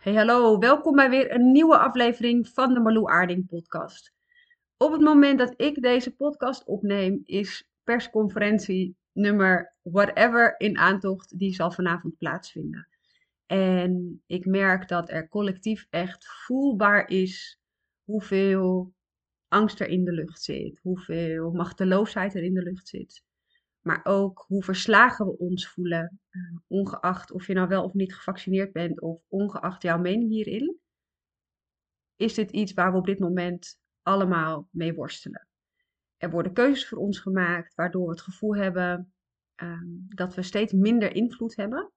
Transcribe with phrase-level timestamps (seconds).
[0.00, 4.12] Hey hallo, welkom bij weer een nieuwe aflevering van de Malou Aarding podcast.
[4.76, 11.54] Op het moment dat ik deze podcast opneem is persconferentie nummer whatever in aantocht, die
[11.54, 12.88] zal vanavond plaatsvinden.
[13.46, 17.60] En ik merk dat er collectief echt voelbaar is
[18.04, 18.94] hoeveel
[19.48, 23.24] angst er in de lucht zit, hoeveel machteloosheid er in de lucht zit.
[23.80, 28.14] Maar ook hoe verslagen we ons voelen, eh, ongeacht of je nou wel of niet
[28.14, 30.80] gevaccineerd bent of ongeacht jouw mening hierin.
[32.16, 35.48] Is dit iets waar we op dit moment allemaal mee worstelen?
[36.16, 39.12] Er worden keuzes voor ons gemaakt waardoor we het gevoel hebben
[39.54, 41.92] ehm, dat we steeds minder invloed hebben.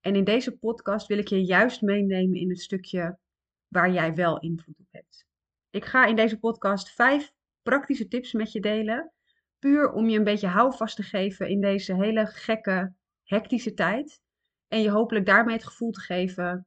[0.00, 3.18] En in deze podcast wil ik je juist meenemen in het stukje
[3.68, 5.26] waar jij wel invloed op hebt.
[5.70, 9.12] Ik ga in deze podcast vijf praktische tips met je delen
[9.62, 12.92] Puur om je een beetje houvast te geven in deze hele gekke,
[13.24, 14.20] hectische tijd.
[14.68, 16.66] En je hopelijk daarmee het gevoel te geven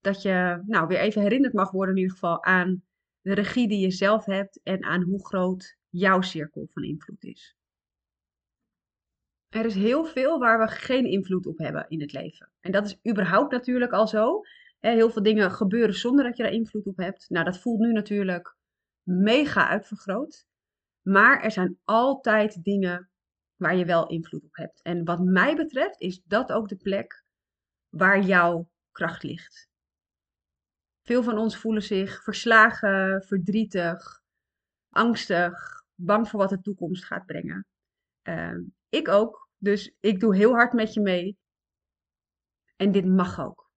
[0.00, 2.82] dat je nou, weer even herinnerd mag worden in ieder geval aan
[3.20, 7.56] de regie die je zelf hebt en aan hoe groot jouw cirkel van invloed is.
[9.48, 12.50] Er is heel veel waar we geen invloed op hebben in het leven.
[12.60, 14.40] En dat is überhaupt natuurlijk al zo.
[14.78, 17.28] Heel veel dingen gebeuren zonder dat je er invloed op hebt.
[17.28, 18.56] Nou, dat voelt nu natuurlijk
[19.02, 20.48] mega uitvergroot.
[21.02, 23.10] Maar er zijn altijd dingen
[23.56, 24.82] waar je wel invloed op hebt.
[24.82, 27.24] En wat mij betreft is dat ook de plek
[27.88, 29.68] waar jouw kracht ligt.
[31.02, 34.22] Veel van ons voelen zich verslagen, verdrietig,
[34.88, 37.66] angstig, bang voor wat de toekomst gaat brengen.
[38.22, 41.38] Ehm, ik ook, dus ik doe heel hard met je mee.
[42.76, 43.70] En dit mag ook.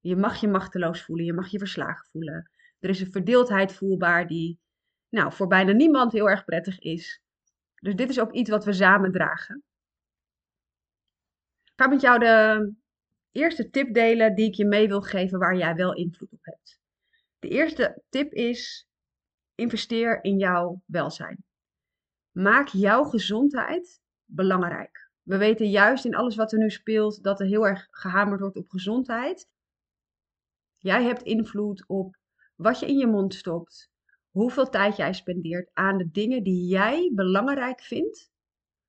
[0.00, 2.50] Je mag je machteloos voelen, je mag je verslagen voelen.
[2.78, 4.58] Er is een verdeeldheid voelbaar die
[5.10, 7.22] nou, voor bijna niemand heel erg prettig is.
[7.74, 9.62] Dus dit is ook iets wat we samen dragen.
[11.64, 12.74] Ik ga met jou de
[13.30, 16.80] eerste tip delen die ik je mee wil geven waar jij wel invloed op hebt.
[17.38, 18.88] De eerste tip is:
[19.54, 21.44] investeer in jouw welzijn.
[22.30, 25.10] Maak jouw gezondheid belangrijk.
[25.22, 28.56] We weten juist in alles wat er nu speelt dat er heel erg gehamerd wordt
[28.56, 29.48] op gezondheid.
[30.78, 32.16] Jij hebt invloed op
[32.56, 33.89] wat je in je mond stopt,
[34.40, 38.30] hoeveel tijd jij spendeert aan de dingen die jij belangrijk vindt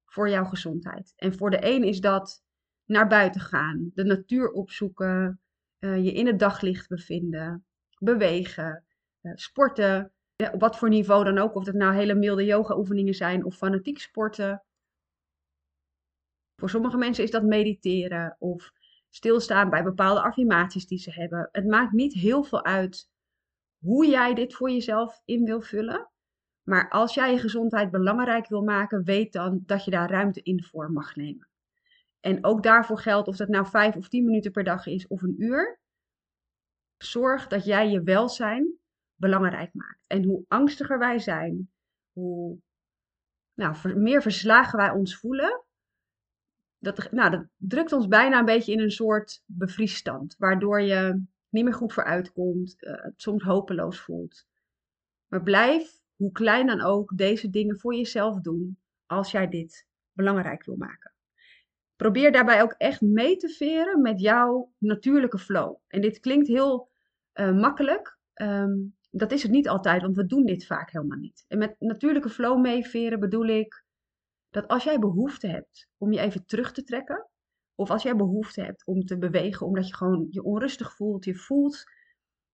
[0.05, 1.13] voor jouw gezondheid.
[1.15, 2.43] En voor de een is dat
[2.85, 5.41] naar buiten gaan, de natuur opzoeken,
[5.79, 7.65] uh, je in het daglicht bevinden,
[7.99, 8.85] bewegen,
[9.21, 10.13] uh, sporten,
[10.51, 13.99] op wat voor niveau dan ook, of het nou hele milde yoga-oefeningen zijn of fanatiek
[13.99, 14.63] sporten.
[16.55, 18.71] Voor sommige mensen is dat mediteren of
[19.09, 21.49] stilstaan bij bepaalde affirmaties die ze hebben.
[21.51, 23.09] Het maakt niet heel veel uit
[23.81, 26.09] hoe jij dit voor jezelf in wil vullen.
[26.63, 30.63] Maar als jij je gezondheid belangrijk wil maken, weet dan dat je daar ruimte in
[30.63, 31.49] voor mag nemen.
[32.19, 35.21] En ook daarvoor geldt of dat nou vijf of tien minuten per dag is of
[35.21, 35.79] een uur.
[36.97, 38.79] Zorg dat jij je welzijn
[39.15, 40.03] belangrijk maakt.
[40.07, 41.71] En hoe angstiger wij zijn,
[42.11, 42.59] hoe
[43.53, 45.65] nou, meer verslagen wij ons voelen,
[46.77, 50.35] dat, nou, dat drukt ons bijna een beetje in een soort bevriesstand.
[50.37, 54.47] Waardoor je niet meer goed voor uitkomt, uh, het soms hopeloos voelt.
[55.27, 60.65] Maar blijf, hoe klein dan ook, deze dingen voor jezelf doen als jij dit belangrijk
[60.65, 61.13] wil maken.
[61.95, 65.75] Probeer daarbij ook echt mee te veren met jouw natuurlijke flow.
[65.87, 66.89] En dit klinkt heel
[67.33, 68.17] uh, makkelijk.
[68.33, 71.45] Um, dat is het niet altijd, want we doen dit vaak helemaal niet.
[71.47, 73.83] En met natuurlijke flow meeveren bedoel ik
[74.49, 77.29] dat als jij behoefte hebt om je even terug te trekken,
[77.81, 81.35] of als jij behoefte hebt om te bewegen, omdat je gewoon je onrustig voelt, je
[81.35, 81.83] voelt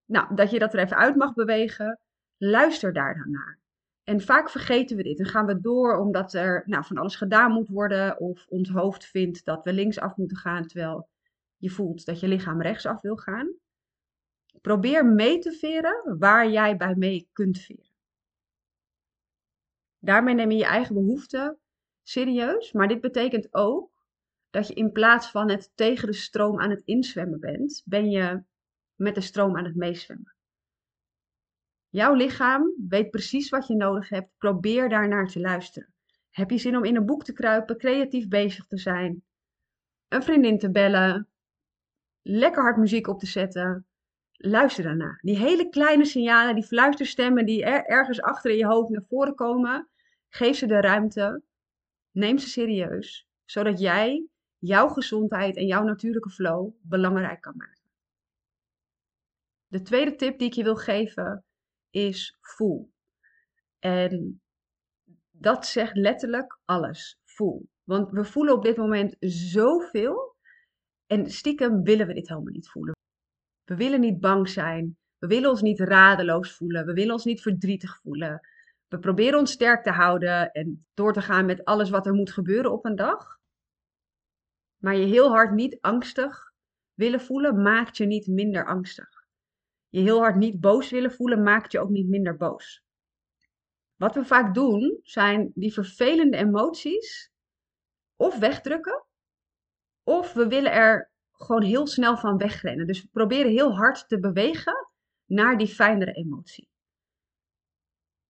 [0.06, 2.00] nou, dat je dat er even uit mag bewegen,
[2.38, 3.60] luister daar dan naar.
[4.04, 7.52] En vaak vergeten we dit en gaan we door omdat er nou, van alles gedaan
[7.52, 11.10] moet worden of ons hoofd vindt dat we linksaf moeten gaan terwijl
[11.58, 13.54] je voelt dat je lichaam rechtsaf wil gaan.
[14.62, 17.92] Probeer mee te veren waar jij bij mee kunt veren.
[20.00, 21.58] Daarmee neem je je eigen behoeften
[22.04, 23.97] serieus, maar dit betekent ook
[24.58, 28.44] dat je in plaats van het tegen de stroom aan het inzwemmen bent, ben je
[28.96, 30.36] met de stroom aan het meezwemmen.
[31.90, 34.30] Jouw lichaam weet precies wat je nodig hebt.
[34.38, 35.94] Probeer daar naar te luisteren.
[36.30, 39.24] Heb je zin om in een boek te kruipen, creatief bezig te zijn,
[40.08, 41.28] een vriendin te bellen,
[42.22, 43.86] lekker hard muziek op te zetten?
[44.32, 45.20] Luister daarna.
[45.22, 49.36] Die hele kleine signalen, die fluisterstemmen die er ergens achter in je hoofd naar voren
[49.36, 49.90] komen,
[50.30, 51.42] geef ze de ruimte.
[52.12, 54.28] Neem ze serieus, zodat jij
[54.58, 57.82] jouw gezondheid en jouw natuurlijke flow belangrijk kan maken.
[59.68, 61.46] De tweede tip die ik je wil geven
[61.90, 62.92] is voel.
[63.80, 64.42] En
[65.32, 67.20] dat zegt letterlijk alles.
[67.24, 67.70] Voel.
[67.84, 70.36] Want we voelen op dit moment zoveel.
[71.06, 72.96] En stiekem willen we dit helemaal niet voelen.
[73.64, 74.98] We willen niet bang zijn.
[75.18, 76.86] We willen ons niet radeloos voelen.
[76.86, 78.48] We willen ons niet verdrietig voelen.
[78.88, 82.32] We proberen ons sterk te houden en door te gaan met alles wat er moet
[82.32, 83.37] gebeuren op een dag.
[84.78, 86.54] Maar je heel hard niet angstig
[86.94, 89.26] willen voelen, maakt je niet minder angstig.
[89.90, 92.84] Je heel hard niet boos willen voelen, maakt je ook niet minder boos.
[93.96, 97.32] Wat we vaak doen, zijn die vervelende emoties
[98.16, 99.06] of wegdrukken,
[100.04, 102.88] of we willen er gewoon heel snel van wegrennen.
[102.88, 104.88] Dus we proberen heel hard te bewegen
[105.26, 106.70] naar die fijnere emotie.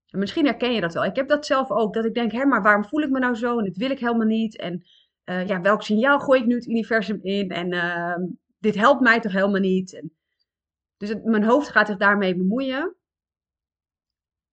[0.07, 1.05] En misschien herken je dat wel.
[1.05, 3.35] Ik heb dat zelf ook, dat ik denk, hé, maar waarom voel ik me nou
[3.35, 4.57] zo en dit wil ik helemaal niet.
[4.57, 4.83] En
[5.29, 8.15] uh, ja, welk signaal gooi ik nu het universum in en uh,
[8.57, 9.94] dit helpt mij toch helemaal niet.
[9.94, 10.12] En
[10.97, 12.95] dus mijn hoofd gaat zich daarmee bemoeien.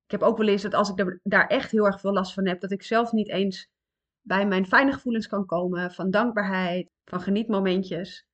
[0.04, 2.46] Ik heb ook wel eens dat als ik daar echt heel erg veel last van
[2.46, 3.68] heb, dat ik zelf niet eens
[4.20, 8.26] bij mijn fijne gevoelens kan komen van dankbaarheid, van genietmomentjes.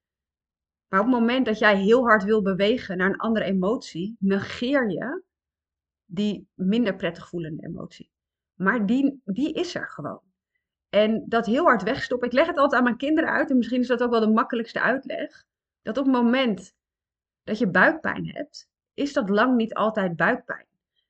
[0.89, 4.91] Maar op het moment dat jij heel hard wil bewegen naar een andere emotie, negeer
[4.91, 5.23] je
[6.05, 8.11] die minder prettig voelende emotie.
[8.55, 10.30] Maar die, die is er gewoon.
[10.91, 12.29] En dat heel hard wegstoppen.
[12.29, 13.51] Ik leg het altijd aan mijn kinderen uit.
[13.51, 15.45] En misschien is dat ook wel de makkelijkste uitleg.
[15.83, 16.75] Dat op het moment
[17.45, 20.67] dat je buikpijn hebt, is dat lang niet altijd buikpijn.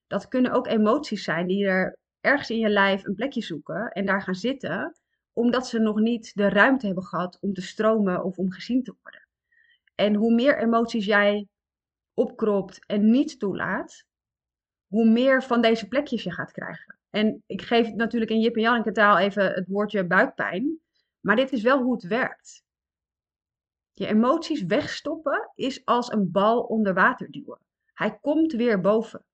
[0.06, 4.06] Dat kunnen ook emoties zijn die er ergens in je lijf een plekje zoeken en
[4.06, 4.96] daar gaan zitten,
[5.32, 8.94] omdat ze nog niet de ruimte hebben gehad om te stromen of om gezien te
[9.02, 9.28] worden.
[9.94, 11.48] En hoe meer emoties jij
[12.14, 14.04] opkropt en niet toelaat,
[14.86, 16.99] hoe meer van deze plekjes je gaat krijgen.
[17.10, 20.80] En ik geef natuurlijk in Jip en Janneke taal even het woordje buikpijn.
[21.20, 22.64] Maar dit is wel hoe het werkt.
[23.92, 27.58] Je emoties wegstoppen is als een bal onder water duwen.
[27.92, 29.24] Hij komt weer boven.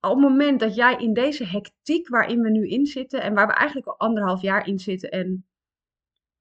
[0.00, 3.46] Op het moment dat jij in deze hectiek waarin we nu in zitten en waar
[3.46, 5.46] we eigenlijk al anderhalf jaar in zitten en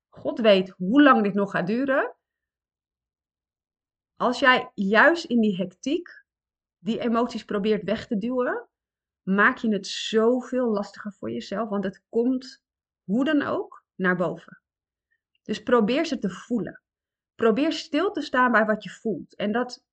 [0.09, 2.15] God weet hoe lang dit nog gaat duren.
[4.15, 6.23] Als jij juist in die hectiek
[6.77, 8.68] die emoties probeert weg te duwen,
[9.29, 12.63] maak je het zoveel lastiger voor jezelf, want het komt
[13.03, 14.61] hoe dan ook naar boven.
[15.43, 16.81] Dus probeer ze te voelen.
[17.35, 19.35] Probeer stil te staan bij wat je voelt.
[19.35, 19.85] En dat,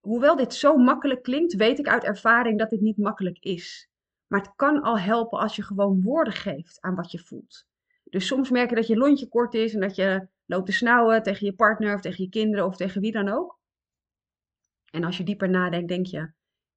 [0.00, 3.90] hoewel dit zo makkelijk klinkt, weet ik uit ervaring dat dit niet makkelijk is.
[4.26, 7.66] Maar het kan al helpen als je gewoon woorden geeft aan wat je voelt.
[8.04, 11.22] Dus soms merk je dat je lontje kort is en dat je loopt te snauwen
[11.22, 13.58] tegen je partner of tegen je kinderen of tegen wie dan ook.
[14.90, 16.32] En als je dieper nadenkt, denk je: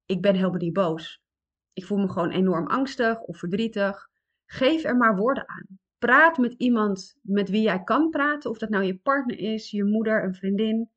[0.06, 1.22] ik ben helemaal niet boos.
[1.72, 4.08] Ik voel me gewoon enorm angstig of verdrietig.
[4.46, 5.66] Geef er maar woorden aan.
[5.98, 9.84] Praat met iemand met wie jij kan praten, of dat nou je partner is, je
[9.84, 10.90] moeder, een vriendin.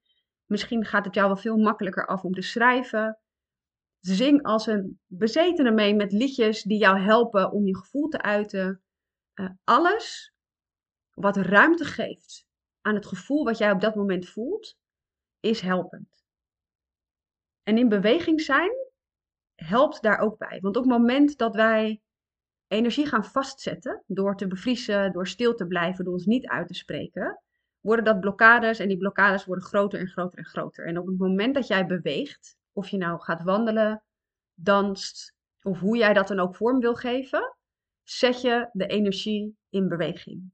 [0.46, 3.18] Misschien gaat het jou wel veel makkelijker af om te schrijven.
[4.00, 8.82] Zing als een bezetene mee met liedjes die jou helpen om je gevoel te uiten.
[9.36, 10.34] Uh, alles
[11.14, 12.48] wat ruimte geeft
[12.82, 14.78] aan het gevoel wat jij op dat moment voelt,
[15.40, 16.26] is helpend.
[17.64, 18.72] En in beweging zijn
[19.64, 20.60] helpt daar ook bij.
[20.62, 22.02] Want op het moment dat wij
[22.68, 26.74] energie gaan vastzetten, door te bevriezen, door stil te blijven, door ons niet uit te
[26.74, 27.42] spreken,
[27.80, 30.86] worden dat blokkades en die blokkades worden groter en groter en groter.
[30.86, 34.04] En op het moment dat jij beweegt, of je nou gaat wandelen,
[34.54, 37.58] danst, of hoe jij dat dan ook vorm wil geven,
[38.04, 40.52] zet je de energie in beweging.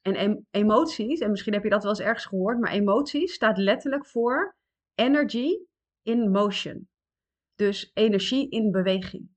[0.00, 4.06] En emoties, en misschien heb je dat wel eens ergens gehoord, maar emoties staat letterlijk
[4.06, 4.56] voor
[4.94, 5.58] energy
[6.02, 6.89] in motion.
[7.60, 9.28] Dus energie in beweging.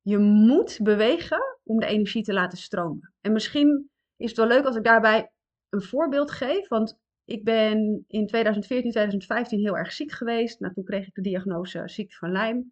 [0.00, 3.14] Je moet bewegen om de energie te laten stromen.
[3.20, 5.32] En misschien is het wel leuk als ik daarbij
[5.68, 6.68] een voorbeeld geef.
[6.68, 10.60] Want ik ben in 2014, 2015 heel erg ziek geweest.
[10.60, 12.66] Nou, toen kreeg ik de diagnose ziekte van Lyme.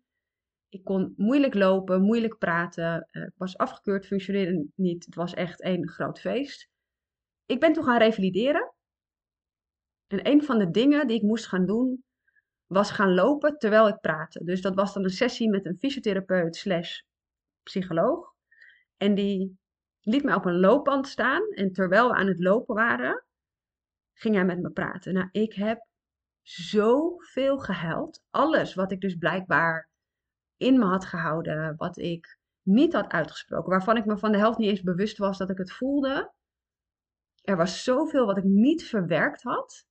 [0.68, 3.08] Ik kon moeilijk lopen, moeilijk praten.
[3.12, 5.04] Uh, was afgekeurd, functioneerde niet.
[5.04, 6.68] Het was echt een groot feest.
[7.46, 8.74] Ik ben toen gaan revalideren.
[10.06, 12.04] En een van de dingen die ik moest gaan doen,
[12.66, 14.44] was gaan lopen terwijl ik praatte.
[14.44, 17.00] Dus dat was dan een sessie met een fysiotherapeut slash
[17.62, 18.35] psycholoog.
[18.96, 19.58] En die
[20.00, 21.50] liet mij op een loopband staan.
[21.50, 23.25] En terwijl we aan het lopen waren,
[24.12, 25.14] ging hij met me praten.
[25.14, 25.87] Nou, ik heb
[26.42, 28.23] zoveel gehuild.
[28.30, 29.90] Alles wat ik dus blijkbaar
[30.56, 34.58] in me had gehouden, wat ik niet had uitgesproken, waarvan ik me van de helft
[34.58, 36.32] niet eens bewust was dat ik het voelde.
[37.42, 39.87] Er was zoveel wat ik niet verwerkt had,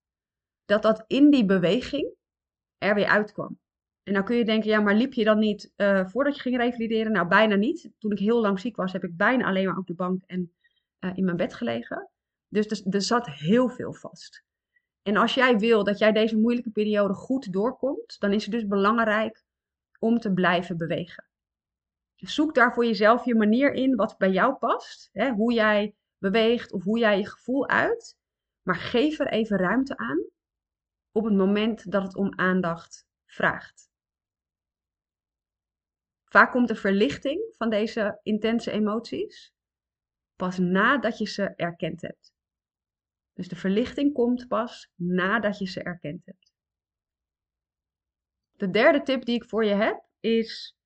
[0.65, 2.15] dat dat in die beweging
[2.85, 3.59] er weer uitkwam.
[4.03, 6.57] En dan kun je denken, ja, maar liep je dan niet uh, voordat je ging
[6.57, 7.11] revalideren?
[7.11, 7.89] Nou, bijna niet.
[7.97, 10.53] Toen ik heel lang ziek was, heb ik bijna alleen maar op de bank en
[10.99, 12.09] uh, in mijn bed gelegen.
[12.47, 14.43] Dus er, er zat heel veel vast.
[15.01, 18.67] En als jij wil dat jij deze moeilijke periode goed doorkomt, dan is het dus
[18.67, 19.43] belangrijk
[19.99, 21.25] om te blijven bewegen.
[22.15, 25.09] Zoek daar voor jezelf je manier in wat bij jou past.
[25.11, 28.17] Hè, hoe jij beweegt of hoe jij je gevoel uit.
[28.61, 30.25] Maar geef er even ruimte aan
[31.15, 33.89] op het moment dat het om aandacht vraagt.
[36.25, 39.53] Vaak komt de verlichting van deze intense emoties
[40.35, 42.33] pas nadat je ze erkend hebt.
[43.33, 46.53] Dus de verlichting komt pas nadat je ze erkend hebt.
[48.51, 50.77] De derde tip die ik voor je heb is: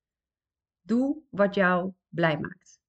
[0.81, 2.79] doe wat jou blij maakt.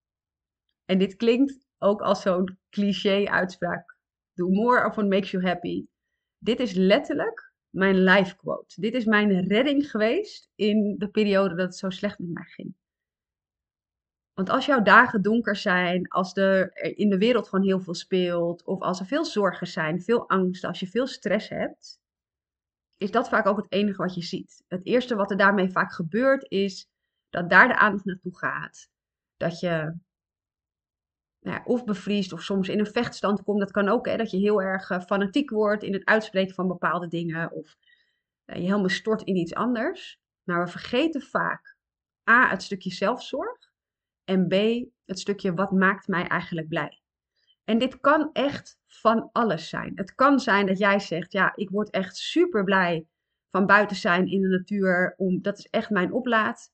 [0.84, 3.98] En dit klinkt ook als zo'n cliché-uitspraak.
[4.34, 5.86] Do more of what makes you happy.
[6.42, 8.80] Dit is letterlijk mijn life quote.
[8.80, 12.74] Dit is mijn redding geweest in de periode dat het zo slecht met mij ging.
[14.32, 18.64] Want als jouw dagen donker zijn, als er in de wereld gewoon heel veel speelt,
[18.64, 22.00] of als er veel zorgen zijn, veel angst, als je veel stress hebt,
[22.96, 24.64] is dat vaak ook het enige wat je ziet.
[24.68, 26.88] Het eerste wat er daarmee vaak gebeurt is
[27.28, 28.88] dat daar de aandacht naartoe gaat.
[29.36, 29.94] Dat je
[31.40, 33.60] nou of bevriest of soms in een vechtstand komt.
[33.60, 36.68] Dat kan ook, hè, dat je heel erg uh, fanatiek wordt in het uitspreken van
[36.68, 37.52] bepaalde dingen.
[37.52, 37.76] Of
[38.46, 40.20] uh, je helemaal stort in iets anders.
[40.42, 41.76] Maar we vergeten vaak
[42.30, 43.68] A, het stukje zelfzorg.
[44.24, 44.54] En B,
[45.04, 47.00] het stukje wat maakt mij eigenlijk blij.
[47.64, 49.92] En dit kan echt van alles zijn.
[49.94, 53.06] Het kan zijn dat jij zegt, ja, ik word echt super blij
[53.50, 55.14] van buiten zijn in de natuur.
[55.16, 56.72] Om, dat is echt mijn oplaad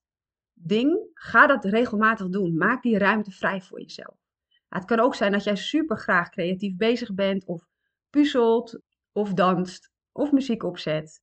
[0.52, 1.10] ding.
[1.14, 2.56] Ga dat regelmatig doen.
[2.56, 4.25] Maak die ruimte vrij voor jezelf.
[4.68, 7.66] Het kan ook zijn dat jij super graag creatief bezig bent of
[8.10, 8.80] puzzelt
[9.12, 11.22] of danst of muziek opzet.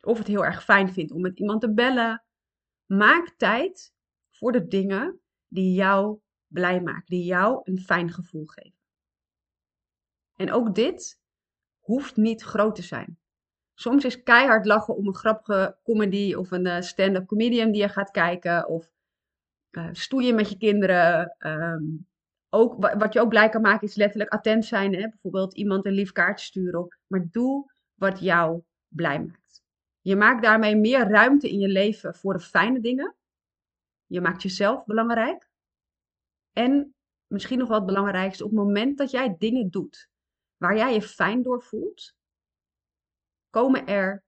[0.00, 2.24] Of het heel erg fijn vindt om met iemand te bellen.
[2.86, 3.94] Maak tijd
[4.30, 8.78] voor de dingen die jou blij maken, die jou een fijn gevoel geven.
[10.36, 11.20] En ook dit
[11.80, 13.18] hoeft niet groot te zijn.
[13.74, 17.88] Soms is keihard lachen om een grappige comedy of een eh, stand-up comedian die je
[17.88, 18.68] gaat kijken.
[18.68, 18.90] Of
[19.70, 21.34] uh, stoeien met je kinderen.
[21.38, 21.84] Ehm,
[22.48, 24.94] ook, wat je ook blij kan maken is letterlijk attent zijn.
[24.94, 25.08] Hè?
[25.08, 26.98] Bijvoorbeeld iemand een lief kaartje sturen.
[27.06, 29.62] Maar doe wat jou blij maakt.
[30.00, 33.14] Je maakt daarmee meer ruimte in je leven voor de fijne dingen.
[34.06, 35.48] Je maakt jezelf belangrijk.
[36.52, 36.94] En
[37.26, 40.08] misschien nog wel het belangrijkste, op het moment dat jij dingen doet
[40.56, 42.14] waar jij je fijn door voelt,
[43.50, 44.24] komen er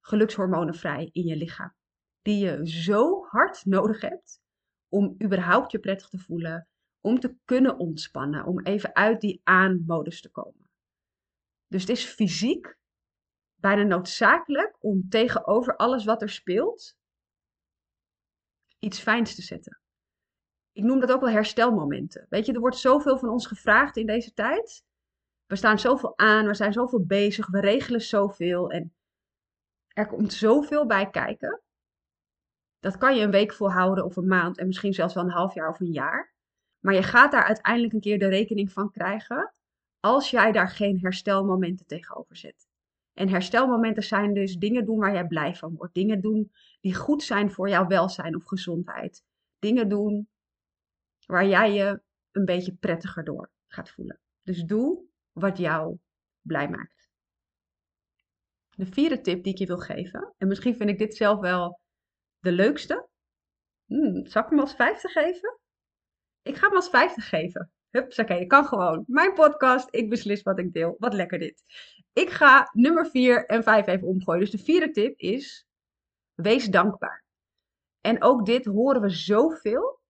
[0.00, 1.74] gelukshormonen vrij in je lichaam.
[2.22, 4.40] Die je zo hard nodig hebt
[4.88, 6.68] om überhaupt je prettig te voelen,
[7.02, 10.70] om te kunnen ontspannen, om even uit die aanmodus te komen.
[11.66, 12.76] Dus het is fysiek
[13.54, 16.96] bijna noodzakelijk om tegenover alles wat er speelt
[18.78, 19.80] iets fijns te zetten.
[20.72, 22.26] Ik noem dat ook wel herstelmomenten.
[22.28, 24.84] Weet je, er wordt zoveel van ons gevraagd in deze tijd.
[25.46, 28.94] We staan zoveel aan, we zijn zoveel bezig, we regelen zoveel en
[29.88, 31.62] er komt zoveel bij kijken.
[32.78, 35.54] Dat kan je een week volhouden of een maand en misschien zelfs wel een half
[35.54, 36.34] jaar of een jaar.
[36.82, 39.52] Maar je gaat daar uiteindelijk een keer de rekening van krijgen
[40.00, 42.68] als jij daar geen herstelmomenten tegenover zet.
[43.12, 45.94] En herstelmomenten zijn dus dingen doen waar jij blij van wordt.
[45.94, 49.24] Dingen doen die goed zijn voor jouw welzijn of gezondheid.
[49.58, 50.28] Dingen doen
[51.26, 54.20] waar jij je een beetje prettiger door gaat voelen.
[54.42, 55.98] Dus doe wat jou
[56.40, 57.10] blij maakt.
[58.70, 61.80] De vierde tip die ik je wil geven, en misschien vind ik dit zelf wel
[62.38, 63.08] de leukste.
[63.84, 65.60] Hmm, zal ik hem als vijfde geven?
[66.42, 67.70] Ik ga hem als vijfde geven.
[67.90, 69.04] Hups, oké, ik kan gewoon.
[69.06, 70.96] Mijn podcast, ik beslis wat ik deel.
[70.98, 71.64] Wat lekker dit.
[72.12, 74.40] Ik ga nummer 4 en 5 even omgooien.
[74.40, 75.66] Dus de vierde tip is:
[76.34, 77.24] wees dankbaar.
[78.00, 80.00] En ook dit horen we zoveel.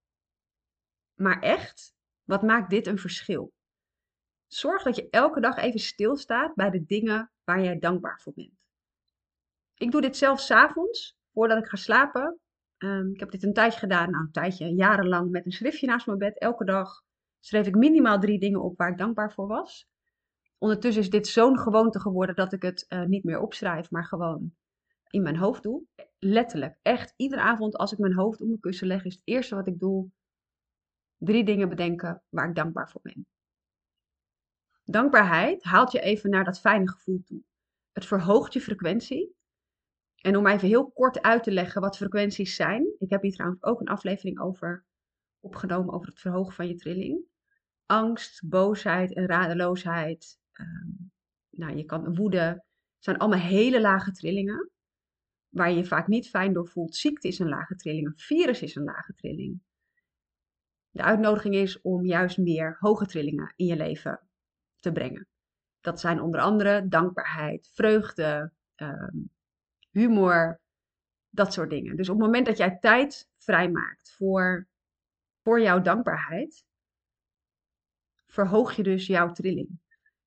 [1.15, 3.53] Maar echt, wat maakt dit een verschil?
[4.47, 8.61] Zorg dat je elke dag even stilstaat bij de dingen waar jij dankbaar voor bent.
[9.75, 12.41] Ik doe dit zelf s'avonds, voordat ik ga slapen.
[12.85, 16.07] Um, ik heb dit een tijdje gedaan, nou een tijdje, jarenlang, met een schriftje naast
[16.07, 16.39] mijn bed.
[16.39, 17.03] Elke dag
[17.41, 19.89] schreef ik minimaal drie dingen op waar ik dankbaar voor was.
[20.59, 24.55] Ondertussen is dit zo'n gewoonte geworden dat ik het uh, niet meer opschrijf, maar gewoon
[25.11, 25.83] in mijn hoofd doe.
[26.19, 29.55] Letterlijk, echt iedere avond als ik mijn hoofd op mijn kussen leg, is het eerste
[29.55, 30.11] wat ik doe
[31.17, 33.27] drie dingen bedenken waar ik dankbaar voor ben.
[34.85, 37.43] Dankbaarheid haalt je even naar dat fijne gevoel toe.
[37.93, 39.37] Het verhoogt je frequentie.
[40.23, 42.95] En om even heel kort uit te leggen wat frequenties zijn.
[42.99, 44.85] Ik heb hier trouwens ook een aflevering over
[45.41, 47.25] opgenomen over het verhogen van je trilling.
[47.87, 50.39] Angst, boosheid en radeloosheid.
[50.53, 51.13] Um,
[51.51, 52.65] nou, je kan woede.
[52.99, 54.71] zijn allemaal hele lage trillingen.
[55.49, 56.97] Waar je je vaak niet fijn door voelt.
[56.97, 58.07] Ziekte is een lage trilling.
[58.07, 59.63] Een virus is een lage trilling.
[60.91, 64.21] De uitnodiging is om juist meer hoge trillingen in je leven
[64.79, 65.27] te brengen.
[65.81, 69.17] Dat zijn onder andere dankbaarheid, vreugde, ehm,
[69.93, 70.61] humor,
[71.31, 71.97] dat soort dingen.
[71.97, 74.69] Dus op het moment dat jij tijd vrijmaakt voor,
[75.43, 76.65] voor jouw dankbaarheid,
[78.27, 79.81] verhoog je dus jouw trilling.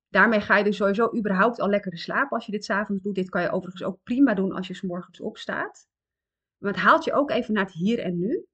[0.07, 3.15] Daarmee ga je dus sowieso überhaupt al lekkerder slapen als je dit s'avonds doet.
[3.15, 5.87] Dit kan je overigens ook prima doen als je s morgens opstaat.
[6.57, 8.45] Maar het haalt je ook even naar het hier en nu.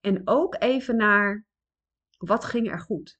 [0.00, 1.44] En ook even naar
[2.18, 3.18] wat ging er goed.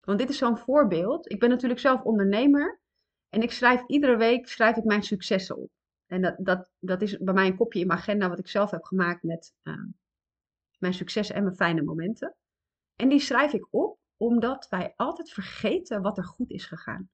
[0.00, 1.30] Want dit is zo'n voorbeeld.
[1.30, 2.80] Ik ben natuurlijk zelf ondernemer.
[3.28, 5.70] En ik schrijf iedere week schrijf ik mijn successen op.
[6.10, 8.70] En dat, dat, dat is bij mij een kopje in mijn agenda wat ik zelf
[8.70, 9.84] heb gemaakt met uh,
[10.78, 12.36] mijn successen en mijn fijne momenten.
[12.96, 17.10] En die schrijf ik op omdat wij altijd vergeten wat er goed is gegaan.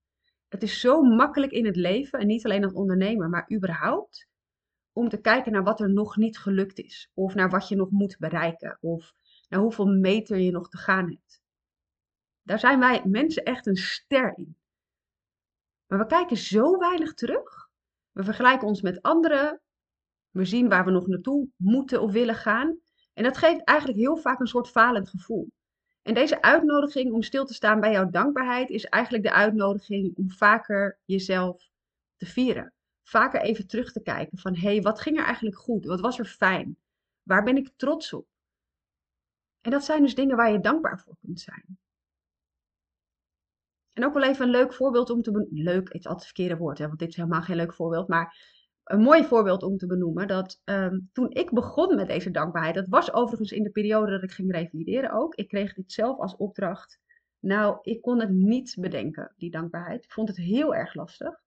[0.49, 4.29] Het is zo makkelijk in het leven, en niet alleen als ondernemer, maar überhaupt,
[4.93, 7.11] om te kijken naar wat er nog niet gelukt is.
[7.15, 8.79] Of naar wat je nog moet bereiken.
[8.81, 9.15] Of
[9.49, 11.43] naar hoeveel meter je nog te gaan hebt.
[12.43, 14.57] Daar zijn wij mensen echt een ster in.
[15.87, 17.66] Maar we kijken zo weinig terug.
[18.17, 19.61] We vergelijken ons met anderen.
[20.31, 22.79] We zien waar we nog naartoe moeten of willen gaan.
[23.13, 25.51] En dat geeft eigenlijk heel vaak een soort falend gevoel.
[26.03, 30.31] En deze uitnodiging om stil te staan bij jouw dankbaarheid is eigenlijk de uitnodiging om
[30.31, 31.71] vaker jezelf
[32.17, 32.73] te vieren.
[33.03, 35.85] Vaker even terug te kijken van hé, hey, wat ging er eigenlijk goed?
[35.85, 36.79] Wat was er fijn?
[37.23, 38.27] Waar ben ik trots op?
[39.61, 41.79] En dat zijn dus dingen waar je dankbaar voor kunt zijn.
[43.97, 45.63] En ook wel even een leuk voorbeeld om te benoemen.
[45.63, 48.09] Leuk, is altijd het verkeerde woord, hè, want dit is helemaal geen leuk voorbeeld.
[48.09, 50.29] Maar een mooi voorbeeld om te benoemen.
[50.29, 54.23] Dat um, toen ik begon met deze dankbaarheid, dat was overigens in de periode dat
[54.23, 55.35] ik ging revalideren ook.
[55.35, 56.99] Ik kreeg dit zelf als opdracht.
[57.39, 60.05] Nou, ik kon het niet bedenken, die dankbaarheid.
[60.05, 61.41] Ik vond het heel erg lastig.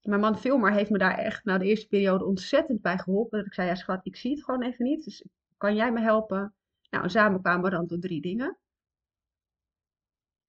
[0.00, 3.38] Mijn man Filmer heeft me daar echt na de eerste periode ontzettend bij geholpen.
[3.38, 5.04] Dat ik zei, ja schat, ik zie het gewoon even niet.
[5.04, 5.24] Dus
[5.56, 6.54] kan jij me helpen?
[6.90, 8.58] Nou, samen kwamen we dan tot drie dingen.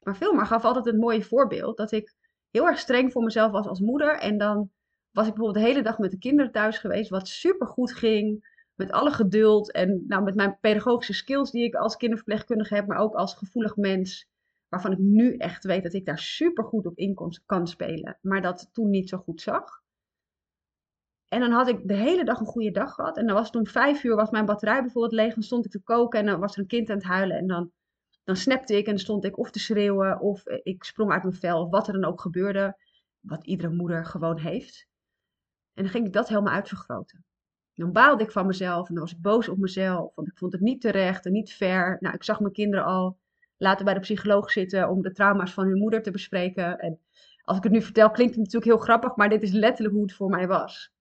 [0.05, 1.77] Maar Filmer gaf altijd een mooie voorbeeld.
[1.77, 2.13] Dat ik
[2.51, 4.19] heel erg streng voor mezelf was als moeder.
[4.19, 4.71] En dan
[5.11, 8.53] was ik bijvoorbeeld de hele dag met de kinderen thuis geweest, wat super goed ging.
[8.75, 12.97] Met alle geduld en nou, met mijn pedagogische skills die ik als kinderverpleegkundige heb, maar
[12.97, 14.27] ook als gevoelig mens.
[14.67, 18.41] Waarvan ik nu echt weet dat ik daar super goed op in kan spelen, maar
[18.41, 19.83] dat toen niet zo goed zag.
[21.27, 23.17] En dan had ik de hele dag een goede dag gehad.
[23.17, 25.33] En dan was het toen vijf uur, was mijn batterij bijvoorbeeld leeg.
[25.33, 27.37] Dan stond ik te koken en dan was er een kind aan het huilen.
[27.37, 27.71] En dan,
[28.25, 31.61] dan snapte ik en stond ik of te schreeuwen of ik sprong uit mijn vel.
[31.61, 32.77] Of wat er dan ook gebeurde.
[33.19, 34.87] Wat iedere moeder gewoon heeft.
[35.73, 37.25] En dan ging ik dat helemaal uitvergroten.
[37.73, 40.51] Dan baalde ik van mezelf en dan was ik boos op mezelf, want ik vond
[40.51, 41.97] het niet terecht en niet fair.
[41.99, 43.17] Nou, ik zag mijn kinderen al
[43.57, 46.79] later bij de psycholoog zitten om de trauma's van hun moeder te bespreken.
[46.79, 46.99] En
[47.41, 50.03] als ik het nu vertel, klinkt het natuurlijk heel grappig, maar dit is letterlijk hoe
[50.03, 50.93] het voor mij was.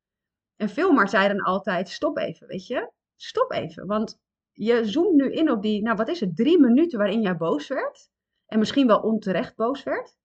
[0.56, 2.90] En Filmar zei dan altijd: stop even, weet je?
[3.16, 4.20] Stop even, want
[4.54, 7.68] je zoomt nu in op die, nou wat is het, drie minuten waarin jij boos
[7.68, 8.10] werd.
[8.46, 10.16] En misschien wel onterecht boos werd.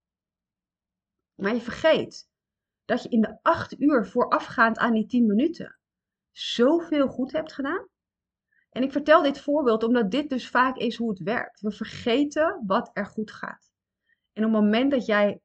[1.35, 2.29] Maar je vergeet
[2.85, 5.79] dat je in de acht uur voorafgaand aan die tien minuten
[6.31, 7.87] zoveel goed hebt gedaan.
[8.69, 11.61] En ik vertel dit voorbeeld omdat dit dus vaak is hoe het werkt.
[11.61, 13.71] We vergeten wat er goed gaat.
[14.33, 15.41] En op het moment dat jij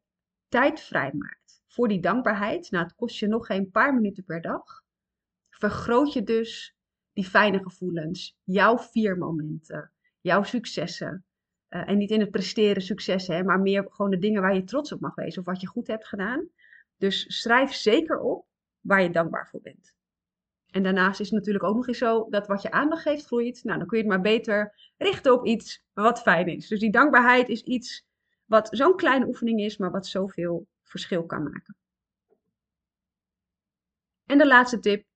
[0.49, 4.83] tijd vrijmaakt voor die dankbaarheid, nou het kost je nog geen paar minuten per dag,
[5.51, 6.74] vergroot je dus
[7.15, 11.25] die fijne gevoelens, jouw vier momenten, jouw successen.
[11.69, 14.65] Uh, en niet in het presteren successen, hè, maar meer gewoon de dingen waar je
[14.65, 16.49] trots op mag wezen of wat je goed hebt gedaan.
[16.97, 18.47] Dus schrijf zeker op
[18.81, 19.95] waar je dankbaar voor bent.
[20.71, 23.65] En daarnaast is het natuurlijk ook nog eens zo dat wat je aandacht geeft groeit.
[23.65, 26.69] Nou, dan kun je het maar beter richten op iets wat fijn is.
[26.69, 28.07] Dus die dankbaarheid is iets
[28.45, 31.77] wat zo'n kleine oefening is, maar wat zoveel verschil kan maken.
[34.27, 35.07] En de laatste tip,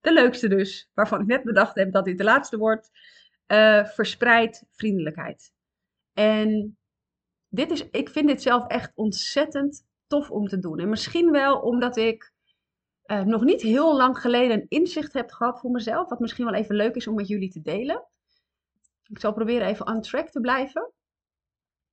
[0.00, 2.90] de leukste dus, waarvan ik net bedacht heb dat dit de laatste wordt.
[3.46, 5.52] Uh, verspreid vriendelijkheid.
[6.12, 6.78] En
[7.48, 10.78] dit is, ik vind dit zelf echt ontzettend tof om te doen.
[10.78, 12.32] En misschien wel omdat ik
[13.06, 16.54] uh, nog niet heel lang geleden een inzicht heb gehad voor mezelf, wat misschien wel
[16.54, 18.06] even leuk is om met jullie te delen.
[19.02, 20.92] Ik zal proberen even on track te blijven.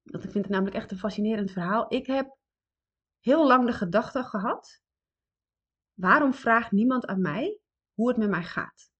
[0.04, 1.86] Want ik vind het namelijk echt een fascinerend verhaal.
[1.94, 2.38] Ik heb
[3.20, 4.82] heel lang de gedachte gehad:
[5.94, 7.58] waarom vraagt niemand aan mij
[7.94, 8.92] hoe het met mij gaat?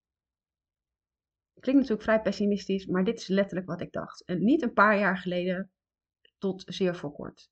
[1.60, 4.24] Klinkt natuurlijk vrij pessimistisch, maar dit is letterlijk wat ik dacht.
[4.24, 5.70] En niet een paar jaar geleden
[6.38, 7.48] tot zeer voor kort.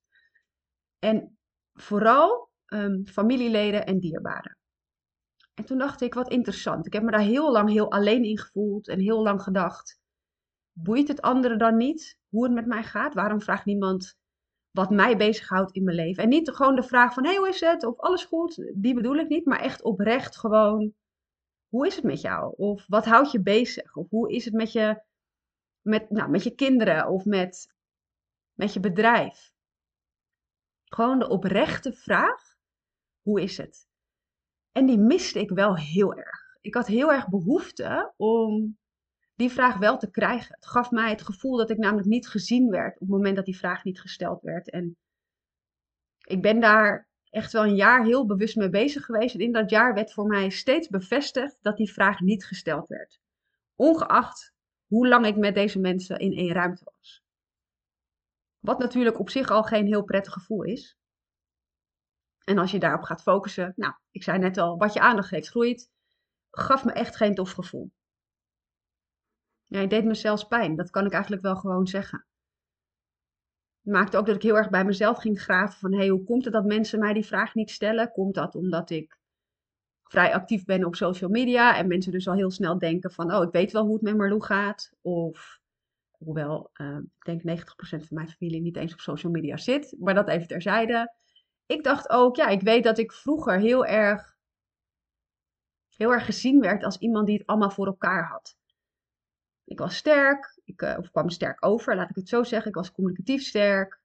[0.99, 1.37] En
[1.73, 4.57] vooral um, familieleden en dierbaren.
[5.53, 6.85] En toen dacht ik, wat interessant.
[6.85, 9.99] Ik heb me daar heel lang heel alleen in gevoeld en heel lang gedacht,
[10.71, 13.13] boeit het anderen dan niet hoe het met mij gaat?
[13.13, 14.15] Waarom vraagt niemand
[14.71, 16.23] wat mij bezighoudt in mijn leven?
[16.23, 17.83] En niet gewoon de vraag van, hey, hoe is het?
[17.83, 18.71] Of alles goed?
[18.75, 20.93] Die bedoel ik niet, maar echt oprecht gewoon,
[21.73, 22.53] hoe is het met jou?
[22.57, 23.95] Of wat houdt je bezig?
[23.95, 25.03] Of hoe is het met je,
[25.81, 27.73] met, nou, met je kinderen of met,
[28.53, 29.51] met je bedrijf?
[30.83, 32.55] Gewoon de oprechte vraag:
[33.21, 33.87] hoe is het?
[34.71, 36.57] En die miste ik wel heel erg.
[36.61, 38.77] Ik had heel erg behoefte om
[39.35, 40.55] die vraag wel te krijgen.
[40.55, 43.45] Het gaf mij het gevoel dat ik namelijk niet gezien werd op het moment dat
[43.45, 44.69] die vraag niet gesteld werd.
[44.69, 44.97] En
[46.23, 49.35] Ik ben daar echt wel een jaar heel bewust mee bezig geweest.
[49.35, 53.19] En in dat jaar werd voor mij steeds bevestigd dat die vraag niet gesteld werd.
[53.75, 54.53] Ongeacht
[54.85, 57.23] hoe lang ik met deze mensen in één ruimte was.
[58.59, 60.97] Wat natuurlijk op zich al geen heel prettig gevoel is.
[62.43, 65.49] En als je daarop gaat focussen, nou, ik zei net al, wat je aandacht geeft
[65.49, 65.91] groeit,
[66.51, 67.91] gaf me echt geen tof gevoel.
[69.63, 72.25] Ja, deed me zelfs pijn, dat kan ik eigenlijk wel gewoon zeggen.
[73.83, 76.53] Maakte ook dat ik heel erg bij mezelf ging graven van, hey, hoe komt het
[76.53, 78.11] dat mensen mij die vraag niet stellen?
[78.11, 79.17] Komt dat omdat ik
[80.03, 83.43] vrij actief ben op social media en mensen dus al heel snel denken van, oh,
[83.43, 84.91] ik weet wel hoe het met Marlou gaat.
[85.01, 85.59] Of,
[86.11, 90.13] hoewel, uh, ik denk 90% van mijn familie niet eens op social media zit, maar
[90.13, 91.13] dat even terzijde.
[91.65, 94.35] Ik dacht ook, ja, ik weet dat ik vroeger heel erg,
[95.95, 98.55] heel erg gezien werd als iemand die het allemaal voor elkaar had.
[99.63, 102.69] Ik was sterk, ik, uh, of kwam sterk over, laat ik het zo zeggen.
[102.69, 104.01] Ik was communicatief sterk.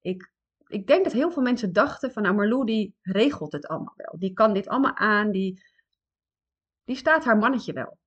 [0.00, 0.32] Ik
[0.74, 4.18] ik denk dat heel veel mensen dachten van nou Marlou die regelt het allemaal wel.
[4.18, 5.62] Die kan dit allemaal aan, die,
[6.84, 7.98] die staat haar mannetje wel.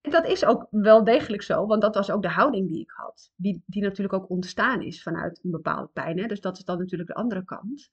[0.00, 2.90] En dat is ook wel degelijk zo, want dat was ook de houding die ik
[2.90, 3.32] had.
[3.36, 6.18] Die, die natuurlijk ook ontstaan is vanuit een bepaalde pijn.
[6.18, 6.26] Hè?
[6.26, 7.90] Dus dat is dan natuurlijk de andere kant.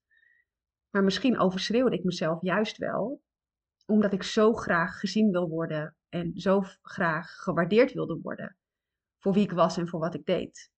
[0.89, 3.21] Maar misschien overschreeuwde ik mezelf juist wel,
[3.86, 8.58] omdat ik zo graag gezien wil worden en zo graag gewaardeerd wilde worden
[9.17, 10.72] voor wie ik was en voor wat ik deed.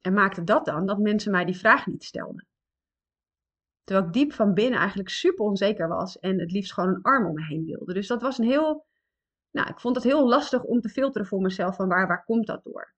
[0.00, 2.46] En maakte dat dan dat mensen mij die vraag niet stelden.
[3.84, 7.26] Terwijl ik diep van binnen eigenlijk super onzeker was en het liefst gewoon een arm
[7.26, 7.92] om me heen wilde.
[7.92, 8.86] Dus dat was een heel,
[9.50, 12.46] nou, ik vond het heel lastig om te filteren voor mezelf van waar, waar komt
[12.46, 12.94] dat door.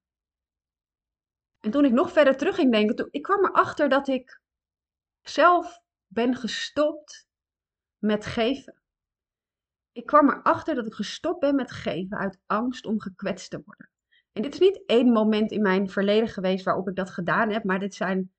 [1.61, 4.41] En toen ik nog verder terug ging denken, toen, ik kwam erachter dat ik
[5.21, 7.27] zelf ben gestopt
[7.99, 8.78] met geven.
[9.99, 13.91] Ik kwam erachter dat ik gestopt ben met geven uit angst om gekwetst te worden.
[14.33, 17.65] En dit is niet één moment in mijn verleden geweest waarop ik dat gedaan heb,
[17.65, 18.33] maar dit zijn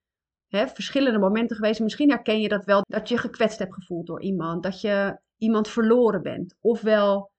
[0.48, 1.80] hè, verschillende momenten geweest.
[1.80, 5.68] Misschien herken je dat wel, dat je gekwetst hebt gevoeld door iemand, dat je iemand
[5.68, 6.56] verloren bent.
[6.60, 7.32] Ofwel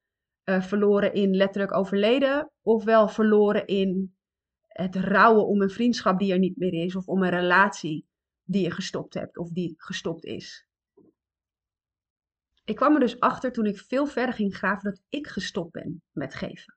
[0.45, 4.15] uh, verloren in letterlijk overleden, ofwel verloren in
[4.67, 8.07] het rouwen om een vriendschap die er niet meer is, of om een relatie
[8.45, 10.69] die je gestopt hebt of die gestopt is.
[12.71, 16.03] Ik kwam er dus achter toen ik veel verder ging graven dat ik gestopt ben
[16.11, 16.77] met geven.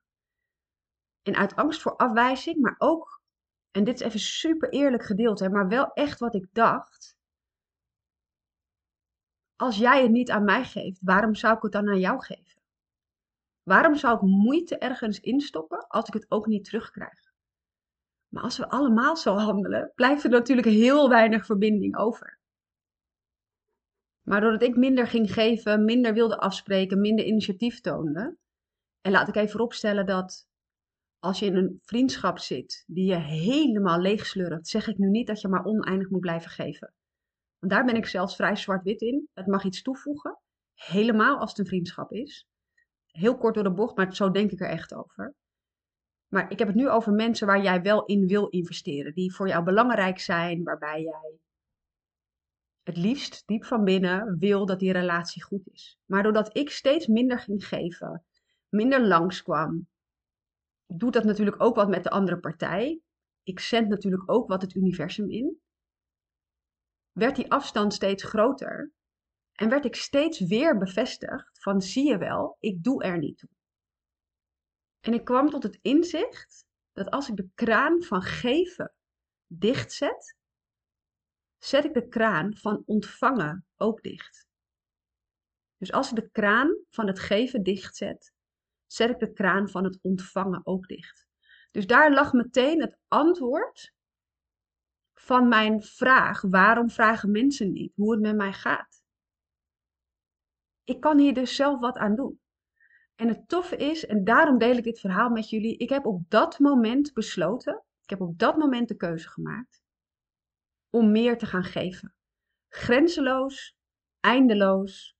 [1.22, 3.22] En uit angst voor afwijzing, maar ook,
[3.70, 7.16] en dit is even super eerlijk gedeeld, hè, maar wel echt wat ik dacht.
[9.56, 12.62] Als jij het niet aan mij geeft, waarom zou ik het dan aan jou geven?
[13.62, 17.32] Waarom zou ik moeite ergens instoppen als ik het ook niet terugkrijg?
[18.28, 22.38] Maar als we allemaal zo handelen, blijft er natuurlijk heel weinig verbinding over.
[24.24, 28.36] Maar doordat ik minder ging geven, minder wilde afspreken, minder initiatief toonde.
[29.00, 30.46] En laat ik even vooropstellen dat
[31.18, 35.40] als je in een vriendschap zit die je helemaal leegslurpt, zeg ik nu niet dat
[35.40, 36.94] je maar oneindig moet blijven geven.
[37.58, 39.28] Want daar ben ik zelfs vrij zwart-wit in.
[39.32, 40.40] Het mag iets toevoegen,
[40.74, 42.46] helemaal als het een vriendschap is.
[43.06, 45.34] Heel kort door de bocht, maar zo denk ik er echt over.
[46.28, 49.48] Maar ik heb het nu over mensen waar jij wel in wil investeren, die voor
[49.48, 51.38] jou belangrijk zijn, waarbij jij
[52.84, 55.98] het liefst diep van binnen wil dat die relatie goed is.
[56.04, 58.24] Maar doordat ik steeds minder ging geven,
[58.68, 59.88] minder langskwam,
[60.86, 63.00] doet dat natuurlijk ook wat met de andere partij.
[63.42, 65.60] Ik zend natuurlijk ook wat het universum in.
[67.12, 68.92] Werd die afstand steeds groter
[69.52, 73.50] en werd ik steeds weer bevestigd van zie je wel, ik doe er niet toe.
[75.00, 78.94] En ik kwam tot het inzicht dat als ik de kraan van geven
[79.46, 80.36] dichtzet,
[81.64, 84.46] zet ik de kraan van ontvangen ook dicht.
[85.76, 88.32] Dus als ik de kraan van het geven dichtzet,
[88.86, 91.26] zet ik de kraan van het ontvangen ook dicht.
[91.70, 93.92] Dus daar lag meteen het antwoord
[95.14, 99.02] van mijn vraag: waarom vragen mensen niet hoe het met mij gaat?
[100.84, 102.40] Ik kan hier dus zelf wat aan doen.
[103.14, 106.30] En het toffe is, en daarom deel ik dit verhaal met jullie, ik heb op
[106.30, 109.83] dat moment besloten, ik heb op dat moment de keuze gemaakt
[110.94, 112.14] om meer te gaan geven.
[112.68, 113.76] Grenzeloos,
[114.20, 115.16] eindeloos,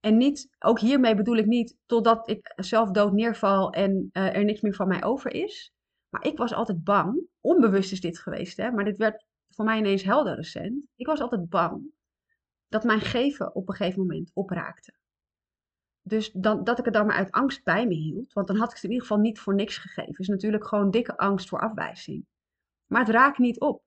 [0.00, 4.44] en niet, ook hiermee bedoel ik niet totdat ik zelf dood neerval en uh, er
[4.44, 5.72] niks meer van mij over is.
[6.08, 9.78] Maar ik was altijd bang, onbewust is dit geweest, hè, maar dit werd voor mij
[9.78, 10.86] ineens helder recent.
[10.96, 11.82] Ik was altijd bang
[12.68, 14.94] dat mijn geven op een gegeven moment opraakte.
[16.02, 18.68] Dus dan, dat ik het dan maar uit angst bij me hield, want dan had
[18.68, 20.18] ik het in ieder geval niet voor niks gegeven.
[20.18, 22.26] Is natuurlijk gewoon dikke angst voor afwijzing.
[22.86, 23.82] Maar het raakt niet op.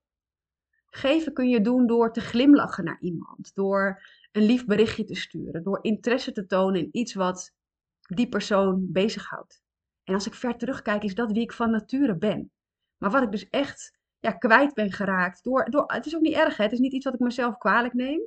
[0.89, 5.63] Geven kun je doen door te glimlachen naar iemand, door een lief berichtje te sturen,
[5.63, 7.53] door interesse te tonen in iets wat
[8.01, 9.61] die persoon bezighoudt.
[10.03, 12.51] En als ik ver terugkijk, is dat wie ik van nature ben.
[12.97, 15.43] Maar wat ik dus echt ja, kwijt ben geraakt.
[15.43, 16.63] Door, door, het is ook niet erg, hè?
[16.63, 18.21] het is niet iets wat ik mezelf kwalijk neem.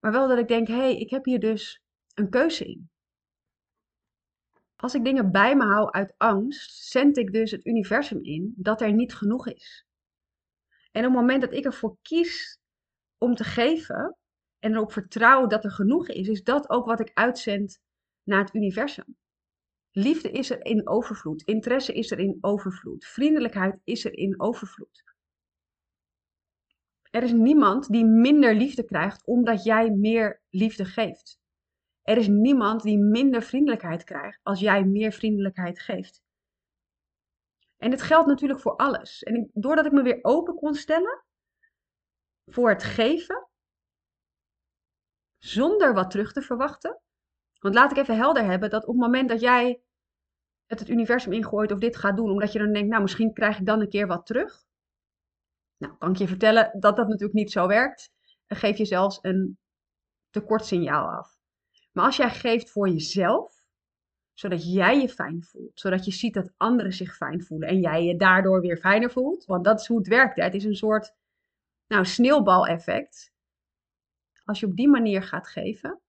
[0.00, 1.82] Maar wel dat ik denk, hé, hey, ik heb hier dus
[2.14, 2.90] een keuze in.
[4.76, 8.80] Als ik dingen bij me hou uit angst, zend ik dus het universum in dat
[8.80, 9.86] er niet genoeg is.
[10.92, 12.60] En op het moment dat ik ervoor kies
[13.18, 14.16] om te geven
[14.58, 17.80] en erop vertrouw dat er genoeg is, is dat ook wat ik uitzend
[18.22, 19.16] naar het universum.
[19.90, 25.04] Liefde is er in overvloed, interesse is er in overvloed, vriendelijkheid is er in overvloed.
[27.10, 31.40] Er is niemand die minder liefde krijgt omdat jij meer liefde geeft.
[32.02, 36.22] Er is niemand die minder vriendelijkheid krijgt als jij meer vriendelijkheid geeft.
[37.82, 39.22] En dit geldt natuurlijk voor alles.
[39.22, 41.24] En doordat ik me weer open kon stellen
[42.44, 43.48] voor het geven,
[45.38, 47.00] zonder wat terug te verwachten.
[47.58, 49.82] Want laat ik even helder hebben dat op het moment dat jij
[50.66, 53.58] het, het universum ingooit of dit gaat doen, omdat je dan denkt, nou misschien krijg
[53.58, 54.64] ik dan een keer wat terug.
[55.76, 58.12] Nou, kan ik je vertellen dat dat natuurlijk niet zo werkt.
[58.46, 59.58] Dan geef je zelfs een
[60.30, 61.38] tekort signaal af.
[61.92, 63.61] Maar als jij geeft voor jezelf,
[64.32, 68.04] zodat jij je fijn voelt, zodat je ziet dat anderen zich fijn voelen en jij
[68.04, 70.36] je daardoor weer fijner voelt, want dat is hoe het werkt.
[70.36, 70.42] Hè?
[70.42, 71.14] Het is een soort
[71.86, 73.32] nou, sneeuwbaleffect.
[74.44, 76.00] Als je op die manier gaat geven,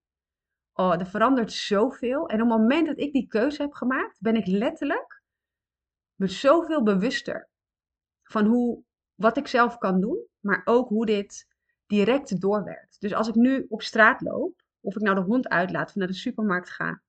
[0.73, 2.27] oh, er verandert zoveel.
[2.27, 5.21] En op het moment dat ik die keuze heb gemaakt, ben ik letterlijk
[6.15, 7.49] me zoveel bewuster
[8.23, 8.83] van hoe,
[9.15, 11.47] wat ik zelf kan doen, maar ook hoe dit
[11.85, 13.01] direct doorwerkt.
[13.01, 16.07] Dus als ik nu op straat loop, of ik nou de hond uitlaat of naar
[16.07, 17.01] de supermarkt ga,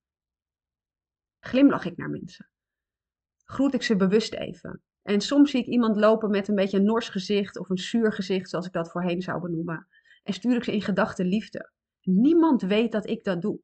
[1.44, 2.48] glimlach ik naar mensen.
[3.44, 4.83] Groet ik ze bewust even.
[5.02, 8.12] En soms zie ik iemand lopen met een beetje een nors gezicht of een zuur
[8.12, 9.88] gezicht, zoals ik dat voorheen zou benoemen.
[10.22, 11.72] En stuur ik ze in gedachten liefde.
[12.02, 13.61] Niemand weet dat ik dat doe.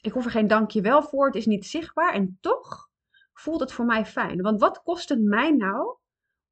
[0.00, 2.88] Ik hoef er geen dankjewel voor, het is niet zichtbaar en toch
[3.32, 4.42] voelt het voor mij fijn.
[4.42, 5.96] Want wat kost het mij nou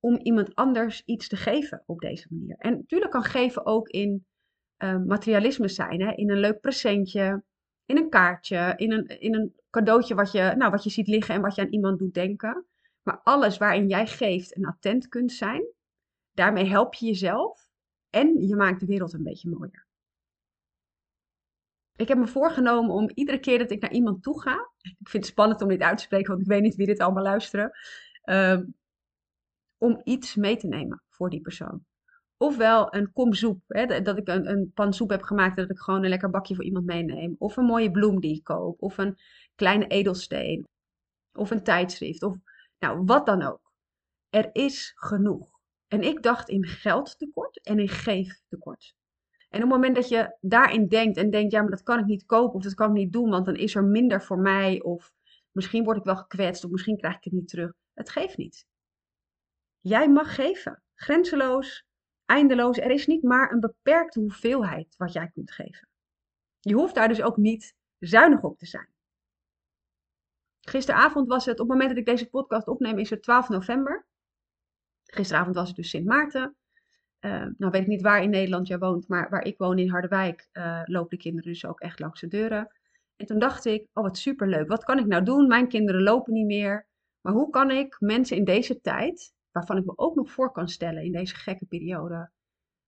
[0.00, 2.56] om iemand anders iets te geven op deze manier?
[2.56, 4.26] En natuurlijk kan geven ook in
[4.78, 6.12] uh, materialisme zijn, hè?
[6.12, 7.42] in een leuk presentje,
[7.84, 11.34] in een kaartje, in een, in een cadeautje wat je, nou, wat je ziet liggen
[11.34, 12.66] en wat je aan iemand doet denken.
[13.02, 15.66] Maar alles waarin jij geeft en attent kunt zijn,
[16.32, 17.68] daarmee help je jezelf
[18.10, 19.86] en je maakt de wereld een beetje mooier.
[21.96, 25.24] Ik heb me voorgenomen om iedere keer dat ik naar iemand toe ga, ik vind
[25.24, 27.72] het spannend om dit uit te spreken, want ik weet niet wie dit allemaal luisteren,
[28.24, 28.60] uh,
[29.78, 31.84] om iets mee te nemen voor die persoon.
[32.40, 35.78] Ofwel een kom soep, hè, dat ik een, een pan soep heb gemaakt dat ik
[35.78, 37.34] gewoon een lekker bakje voor iemand meeneem.
[37.38, 38.82] Of een mooie bloem die ik koop.
[38.82, 39.18] Of een
[39.54, 40.64] kleine edelsteen.
[41.32, 42.22] Of een tijdschrift.
[42.22, 42.36] Of
[42.78, 43.72] nou, wat dan ook.
[44.28, 45.58] Er is genoeg.
[45.88, 48.94] En ik dacht in geldtekort en in geeftekort.
[49.48, 52.04] En op het moment dat je daarin denkt en denkt, ja, maar dat kan ik
[52.04, 54.82] niet kopen of dat kan ik niet doen, want dan is er minder voor mij
[54.82, 55.12] of
[55.52, 57.72] misschien word ik wel gekwetst of misschien krijg ik het niet terug.
[57.94, 58.66] Het geeft niet.
[59.80, 60.82] Jij mag geven.
[60.94, 61.84] Grenzeloos,
[62.28, 62.78] eindeloos.
[62.78, 65.88] Er is niet maar een beperkte hoeveelheid wat jij kunt geven.
[66.60, 68.88] Je hoeft daar dus ook niet zuinig op te zijn.
[70.60, 74.06] Gisteravond was het, op het moment dat ik deze podcast opneem, is het 12 november.
[75.04, 76.56] Gisteravond was het dus Sint Maarten.
[77.20, 79.90] Uh, nou weet ik niet waar in Nederland jij woont, maar waar ik woon in
[79.90, 82.72] Harderwijk uh, lopen de kinderen dus ook echt langs de deuren.
[83.16, 85.46] En toen dacht ik, oh wat superleuk, wat kan ik nou doen?
[85.46, 86.86] Mijn kinderen lopen niet meer.
[87.20, 90.68] Maar hoe kan ik mensen in deze tijd, waarvan ik me ook nog voor kan
[90.68, 92.30] stellen in deze gekke periode.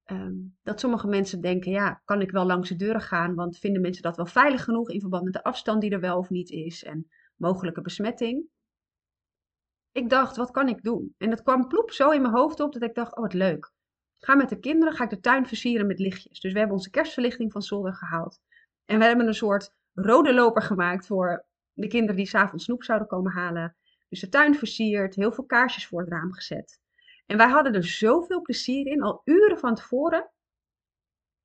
[0.04, 3.82] Ehm, dat sommige mensen denken, ja, kan ik wel langs de deuren gaan, want vinden
[3.82, 6.50] mensen dat wel veilig genoeg in verband met de afstand die er wel of niet
[6.50, 8.48] is en mogelijke besmetting.
[9.92, 11.14] Ik dacht, wat kan ik doen?
[11.18, 13.72] En dat kwam ploep zo in mijn hoofd op dat ik dacht, oh wat leuk.
[14.18, 16.40] Ga met de kinderen, ga ik de tuin versieren met lichtjes.
[16.40, 18.40] Dus we hebben onze kerstverlichting van zolder gehaald.
[18.84, 23.08] En we hebben een soort rode loper gemaakt voor de kinderen die s'avonds snoep zouden
[23.08, 23.76] komen halen.
[24.10, 26.80] Dus de tuin versierd, heel veel kaarsjes voor het raam gezet.
[27.26, 30.30] En wij hadden er zoveel plezier in, al uren van tevoren,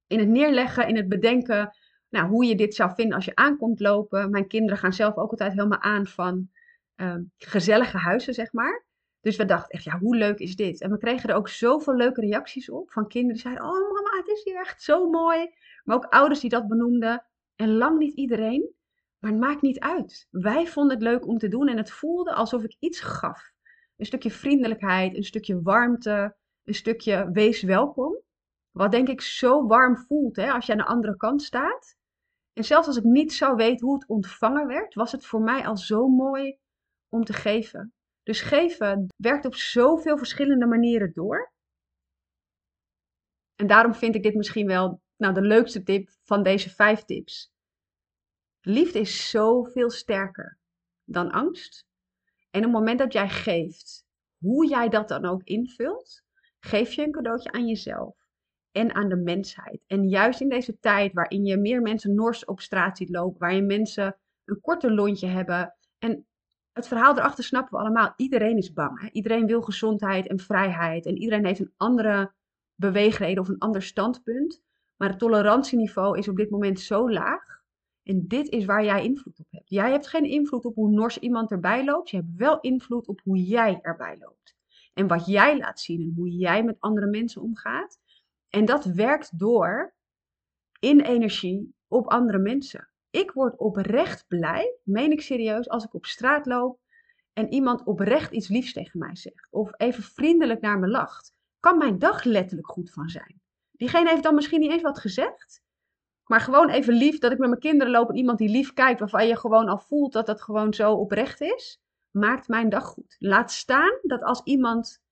[0.08, 1.76] in het neerleggen, in het bedenken,
[2.10, 4.30] nou, hoe je dit zou vinden als je aankomt lopen.
[4.30, 6.50] Mijn kinderen gaan zelf ook altijd helemaal aan van
[6.96, 8.86] uh, gezellige huizen, zeg maar.
[9.22, 10.82] Dus we dachten echt, ja, hoe leuk is dit?
[10.82, 14.18] En we kregen er ook zoveel leuke reacties op van kinderen die zeiden, oh mama,
[14.18, 15.54] het is hier echt zo mooi.
[15.84, 17.26] Maar ook ouders die dat benoemden.
[17.56, 18.74] En lang niet iedereen.
[19.26, 20.28] Maar het maakt niet uit.
[20.30, 23.52] Wij vonden het leuk om te doen en het voelde alsof ik iets gaf.
[23.96, 28.22] Een stukje vriendelijkheid, een stukje warmte, een stukje wees welkom.
[28.72, 31.96] Wat denk ik zo warm voelt hè, als je aan de andere kant staat.
[32.54, 35.68] En zelfs als ik niet zou weten hoe het ontvangen werd, was het voor mij
[35.68, 36.58] al zo mooi
[37.10, 37.94] om te geven.
[38.24, 41.54] Dus geven werkt op zoveel verschillende manieren door.
[43.56, 47.54] En daarom vind ik dit misschien wel nou, de leukste tip van deze vijf tips.
[48.68, 50.58] Liefde is zoveel sterker
[51.04, 51.88] dan angst.
[52.52, 54.06] En op het moment dat jij geeft,
[54.38, 56.24] hoe jij dat dan ook invult,
[56.60, 58.16] geef je een cadeautje aan jezelf
[58.72, 59.84] en aan de mensheid.
[59.88, 63.66] En juist in deze tijd waarin je meer mensen nors op straat ziet lopen, waarin
[63.66, 65.76] mensen een korter lontje hebben.
[65.98, 66.26] En
[66.74, 68.14] het verhaal erachter snappen we allemaal.
[68.16, 69.02] Iedereen is bang.
[69.02, 69.08] Hè?
[69.12, 71.06] Iedereen wil gezondheid en vrijheid.
[71.06, 72.34] En iedereen heeft een andere
[72.76, 74.64] beweegreden of een ander standpunt.
[74.96, 77.64] Maar het tolerantieniveau is op dit moment zo laag.
[78.06, 79.70] En dit is waar jij invloed op hebt.
[79.70, 82.10] Jij hebt geen invloed op hoe nors iemand erbij loopt.
[82.10, 84.56] Je hebt wel invloed op hoe jij erbij loopt.
[84.94, 88.00] En wat jij laat zien en hoe jij met andere mensen omgaat.
[88.50, 89.94] En dat werkt door
[90.80, 92.90] in energie op andere mensen.
[93.10, 96.80] Ik word oprecht blij, meen ik serieus, als ik op straat loop
[97.34, 99.48] en iemand oprecht iets liefs tegen mij zegt.
[99.50, 101.34] Of even vriendelijk naar me lacht.
[101.60, 103.42] Kan mijn dag letterlijk goed van zijn.
[103.72, 105.64] Diegene heeft dan misschien niet eens wat gezegd.
[106.26, 109.00] Maar gewoon even lief dat ik met mijn kinderen loop en iemand die lief kijkt,
[109.00, 113.16] waarvan je gewoon al voelt dat dat gewoon zo oprecht is, maakt mijn dag goed.
[113.20, 115.04] Laat staan dat als iemand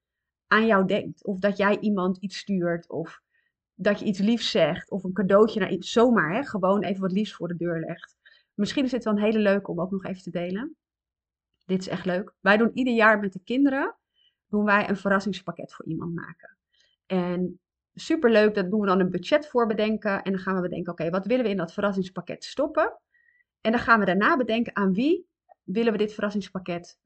[0.48, 3.22] aan jou denkt, of dat jij iemand iets stuurt, of
[3.76, 7.12] dat je iets liefs zegt of een cadeautje naar iets, zomaar hè, gewoon even wat
[7.12, 8.16] liefs voor de deur legt.
[8.54, 10.76] Misschien is dit wel een hele leuke om ook nog even te delen.
[11.66, 12.34] Dit is echt leuk.
[12.40, 13.96] Wij doen ieder jaar met de kinderen
[14.48, 16.58] doen wij een verrassingspakket voor iemand maken.
[17.06, 17.60] En
[17.94, 20.24] super leuk, dat doen we dan een budget voor bedenken.
[20.24, 23.00] En dan gaan we bedenken, oké, wat willen we in dat verrassingspakket stoppen?
[23.62, 25.28] En dan gaan we daarna bedenken aan wie
[25.64, 27.00] willen we dit verrassingspakket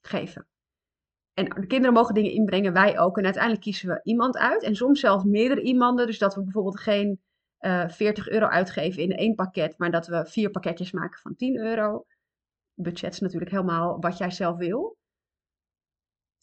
[0.00, 0.46] geven.
[1.34, 3.18] En de kinderen mogen dingen inbrengen, wij ook.
[3.18, 4.62] En uiteindelijk kiezen we iemand uit.
[4.62, 6.06] En soms zelfs meerdere iemanden.
[6.06, 7.20] Dus dat we bijvoorbeeld geen
[7.60, 11.36] uh, eh, 40 euro uitgeven in één pakket, maar dat we vier pakketjes maken van
[11.36, 12.06] 10 euro.
[12.74, 14.96] Budget is natuurlijk helemaal wat jij zelf wil.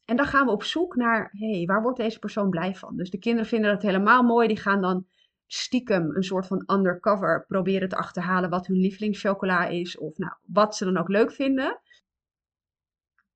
[0.07, 2.95] En dan gaan we op zoek naar, hey, waar wordt deze persoon blij van?
[2.95, 4.47] Dus de kinderen vinden dat helemaal mooi.
[4.47, 5.07] Die gaan dan
[5.45, 9.97] stiekem een soort van undercover proberen te achterhalen wat hun lievelingschocola is.
[9.97, 11.79] Of nou, wat ze dan ook leuk vinden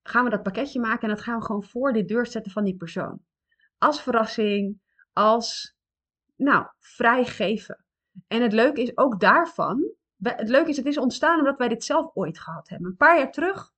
[0.04, 2.64] gaan we dat pakketje maken en dat gaan we gewoon voor de deur zetten van
[2.64, 3.22] die persoon.
[3.78, 4.82] Als verrassing,
[5.14, 5.76] als,
[6.36, 7.86] nou, vrijgeven.
[8.28, 11.84] En het leuke is ook daarvan, het leuke is, het is ontstaan omdat wij dit
[11.84, 12.90] zelf ooit gehad hebben.
[12.90, 13.72] Een paar jaar terug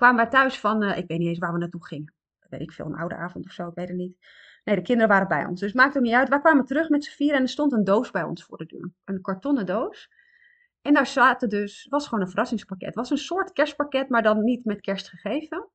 [0.00, 2.14] kwamen wij thuis van, uh, ik weet niet eens waar we naartoe gingen.
[2.48, 4.16] Weet ik veel, een oude avond of zo, ik weet het niet.
[4.64, 5.60] Nee, de kinderen waren bij ons.
[5.60, 6.28] Dus het maakt ook niet uit.
[6.28, 8.66] Wij kwamen terug met z'n vier en er stond een doos bij ons voor de
[8.66, 8.92] deur.
[9.04, 10.10] Een kartonnen doos.
[10.82, 12.86] En daar zaten dus, was gewoon een verrassingspakket.
[12.86, 15.68] Het was een soort kerstpakket, maar dan niet met kerst gegeven.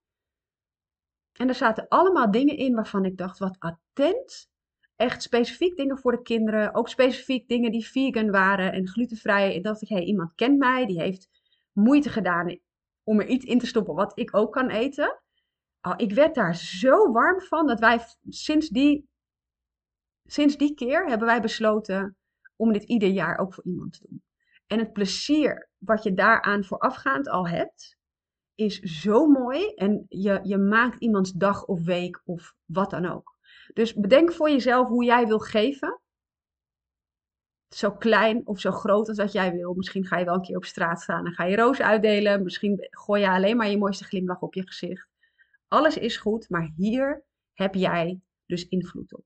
[1.33, 4.49] En er zaten allemaal dingen in waarvan ik dacht, wat attent.
[4.95, 6.73] Echt specifiek dingen voor de kinderen.
[6.73, 9.55] Ook specifiek dingen die vegan waren en glutenvrij.
[9.55, 10.85] En dacht ik, hé, hey, iemand kent mij.
[10.85, 11.29] Die heeft
[11.71, 12.59] moeite gedaan
[13.05, 15.19] om er iets in te stoppen wat ik ook kan eten.
[15.81, 19.07] Oh, ik werd daar zo warm van dat wij sinds die,
[20.23, 22.17] sinds die keer hebben wij besloten
[22.55, 24.23] om dit ieder jaar ook voor iemand te doen.
[24.67, 27.97] En het plezier wat je daaraan voorafgaand al hebt,
[28.55, 29.73] is zo mooi.
[29.73, 33.37] En je, je maakt iemands dag of week of wat dan ook.
[33.73, 35.99] Dus bedenk voor jezelf hoe jij wil geven.
[37.75, 39.73] Zo klein of zo groot als dat jij wil.
[39.73, 42.43] Misschien ga je wel een keer op straat staan en ga je roos uitdelen.
[42.43, 45.07] Misschien gooi je alleen maar je mooiste glimlach op je gezicht.
[45.67, 49.23] Alles is goed, maar hier heb jij dus invloed op.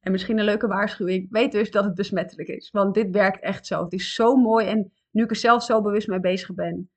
[0.00, 1.30] En misschien een leuke waarschuwing.
[1.30, 2.70] Weet dus dat het besmettelijk is.
[2.70, 3.84] Want dit werkt echt zo.
[3.84, 4.66] Het is zo mooi.
[4.66, 6.90] En nu ik er zelf zo bewust mee bezig ben,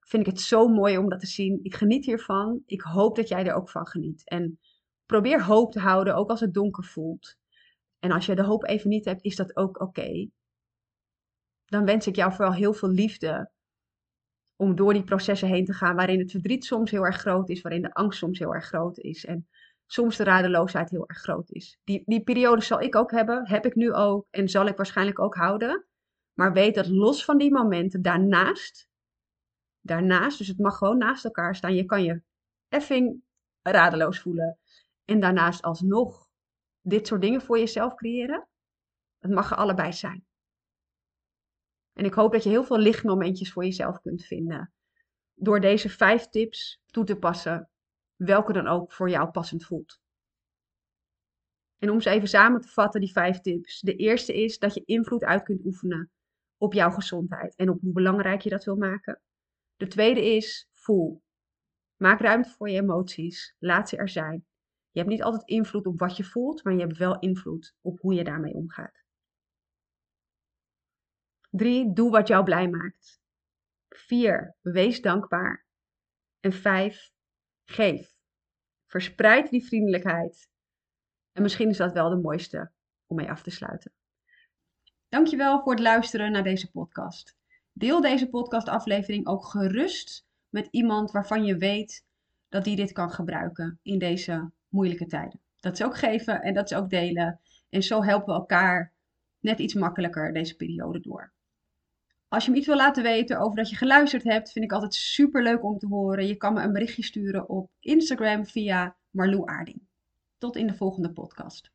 [0.00, 1.60] vind ik het zo mooi om dat te zien.
[1.62, 2.62] Ik geniet hiervan.
[2.66, 4.28] Ik hoop dat jij er ook van geniet.
[4.28, 4.58] En
[5.06, 7.40] probeer hoop te houden, ook als het donker voelt.
[8.02, 10.28] En als je de hoop even niet hebt, is dat ook oké.
[11.64, 13.50] Dan wens ik jou vooral heel veel liefde
[14.56, 17.60] om door die processen heen te gaan waarin het verdriet soms heel erg groot is,
[17.60, 19.24] waarin de angst soms heel erg groot is.
[19.24, 19.48] En
[19.86, 21.78] soms de radeloosheid heel erg groot is.
[21.84, 25.18] Die, die periode zal ik ook hebben, heb ik nu ook en zal ik waarschijnlijk
[25.18, 25.86] ook houden.
[26.32, 28.88] Maar weet dat los van die momenten, daarnaast,
[29.80, 31.74] daarnaast, dus het mag gewoon naast elkaar staan.
[31.74, 32.22] Je kan je
[32.68, 33.22] effing
[33.62, 34.58] radeloos voelen.
[35.04, 36.30] En daarnaast alsnog
[36.82, 38.48] dit soort dingen voor jezelf creëren.
[39.18, 40.26] Het mag er allebei zijn.
[41.92, 44.72] En ik hoop dat je heel veel lichtmomentjes voor jezelf kunt vinden.
[45.34, 47.70] Door deze vijf tips toe te passen
[48.16, 50.00] welke dan ook voor jou passend voelt.
[51.78, 53.80] En om ze even samen te vatten, die vijf tips.
[53.80, 56.10] De eerste is dat je invloed uit kunt oefenen
[56.56, 59.20] op jouw gezondheid en op hoe belangrijk je dat wil maken.
[59.76, 61.22] De tweede is voel.
[61.96, 63.54] Maak ruimte voor je emoties.
[63.58, 64.46] Laat ze er zijn.
[64.92, 68.00] Je hebt niet altijd invloed op wat je voelt, maar je hebt wel invloed op
[68.00, 69.04] hoe je daarmee omgaat.
[71.50, 73.20] Drie, doe wat jou blij maakt.
[73.88, 75.66] Vier, wees dankbaar.
[76.40, 77.12] En vijf,
[77.64, 78.14] geef.
[78.86, 80.50] Verspreid die vriendelijkheid.
[81.32, 82.72] En misschien is dat wel de mooiste
[83.06, 83.92] om mee af te sluiten.
[85.08, 87.36] Dankjewel voor het luisteren naar deze podcast.
[87.72, 92.06] Deel deze podcastaflevering ook gerust met iemand waarvan je weet
[92.48, 95.40] dat die dit kan gebruiken in deze moeilijke tijden.
[95.60, 97.40] Dat is ook geven en dat is ook delen.
[97.68, 98.92] En zo helpen we elkaar
[99.40, 101.32] net iets makkelijker deze periode door.
[102.28, 104.94] Als je me iets wil laten weten over dat je geluisterd hebt, vind ik altijd
[104.94, 106.26] super leuk om te horen.
[106.26, 109.80] Je kan me een berichtje sturen op Instagram via Marlou Aarding.
[110.38, 111.70] Tot in de volgende podcast.